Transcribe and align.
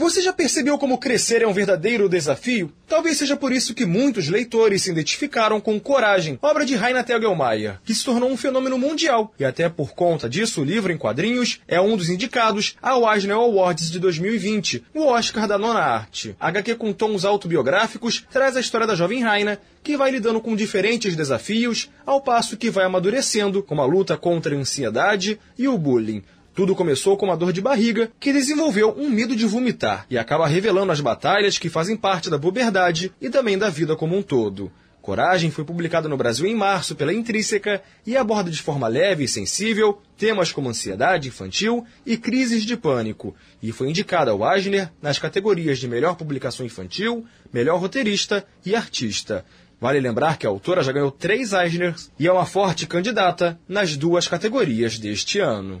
Você 0.00 0.22
já 0.22 0.32
percebeu 0.32 0.78
como 0.78 0.96
crescer 0.96 1.42
é 1.42 1.46
um 1.46 1.52
verdadeiro 1.52 2.08
desafio? 2.08 2.72
Talvez 2.88 3.18
seja 3.18 3.36
por 3.36 3.52
isso 3.52 3.74
que 3.74 3.84
muitos 3.84 4.30
leitores 4.30 4.80
se 4.82 4.90
identificaram 4.90 5.60
com 5.60 5.78
Coragem, 5.78 6.38
obra 6.40 6.64
de 6.64 6.74
Raina 6.74 7.04
Telgelmayer, 7.04 7.78
que 7.84 7.94
se 7.94 8.02
tornou 8.02 8.30
um 8.30 8.36
fenômeno 8.36 8.78
mundial. 8.78 9.34
E 9.38 9.44
até 9.44 9.68
por 9.68 9.92
conta 9.92 10.26
disso, 10.26 10.62
o 10.62 10.64
livro 10.64 10.90
em 10.90 10.96
quadrinhos 10.96 11.60
é 11.68 11.78
um 11.78 11.98
dos 11.98 12.08
indicados 12.08 12.78
ao 12.80 13.12
Eisner 13.12 13.36
Awards 13.36 13.90
de 13.90 13.98
2020, 13.98 14.86
o 14.94 15.04
Oscar 15.04 15.46
da 15.46 15.58
nona 15.58 15.80
arte. 15.80 16.34
A 16.40 16.48
HQ 16.48 16.76
com 16.76 16.94
tons 16.94 17.26
autobiográficos 17.26 18.24
traz 18.32 18.56
a 18.56 18.60
história 18.60 18.86
da 18.86 18.94
jovem 18.94 19.22
Raina, 19.22 19.60
que 19.82 19.98
vai 19.98 20.10
lidando 20.10 20.40
com 20.40 20.56
diferentes 20.56 21.14
desafios, 21.14 21.90
ao 22.06 22.22
passo 22.22 22.56
que 22.56 22.70
vai 22.70 22.86
amadurecendo, 22.86 23.62
como 23.62 23.82
a 23.82 23.86
luta 23.86 24.16
contra 24.16 24.56
a 24.56 24.58
ansiedade 24.58 25.38
e 25.58 25.68
o 25.68 25.76
bullying. 25.76 26.22
Tudo 26.54 26.74
começou 26.74 27.16
com 27.16 27.26
uma 27.26 27.36
dor 27.36 27.52
de 27.52 27.60
barriga 27.60 28.10
que 28.18 28.32
desenvolveu 28.32 28.94
um 28.98 29.08
medo 29.08 29.36
de 29.36 29.46
vomitar 29.46 30.04
e 30.10 30.18
acaba 30.18 30.48
revelando 30.48 30.90
as 30.90 31.00
batalhas 31.00 31.58
que 31.58 31.68
fazem 31.68 31.96
parte 31.96 32.28
da 32.28 32.38
puberdade 32.38 33.12
e 33.20 33.30
também 33.30 33.56
da 33.56 33.70
vida 33.70 33.94
como 33.94 34.16
um 34.16 34.22
todo. 34.22 34.70
Coragem 35.00 35.50
foi 35.50 35.64
publicado 35.64 36.08
no 36.08 36.16
Brasil 36.16 36.46
em 36.46 36.54
março 36.54 36.94
pela 36.94 37.14
Intrínseca 37.14 37.82
e 38.06 38.16
aborda 38.16 38.50
de 38.50 38.60
forma 38.60 38.86
leve 38.86 39.24
e 39.24 39.28
sensível 39.28 39.98
temas 40.18 40.52
como 40.52 40.68
ansiedade 40.68 41.28
infantil 41.28 41.86
e 42.04 42.18
crises 42.18 42.64
de 42.64 42.76
pânico, 42.76 43.34
e 43.62 43.72
foi 43.72 43.88
indicada 43.88 44.30
ao 44.30 44.54
Eisner 44.54 44.92
nas 45.00 45.18
categorias 45.18 45.78
de 45.78 45.88
melhor 45.88 46.16
publicação 46.16 46.66
infantil, 46.66 47.24
melhor 47.50 47.80
roteirista 47.80 48.44
e 48.66 48.76
artista. 48.76 49.44
Vale 49.80 49.98
lembrar 49.98 50.36
que 50.36 50.46
a 50.46 50.50
autora 50.50 50.82
já 50.82 50.92
ganhou 50.92 51.10
três 51.10 51.54
Eisners 51.54 52.10
e 52.18 52.26
é 52.26 52.32
uma 52.32 52.44
forte 52.44 52.86
candidata 52.86 53.58
nas 53.66 53.96
duas 53.96 54.28
categorias 54.28 54.98
deste 54.98 55.38
ano. 55.38 55.80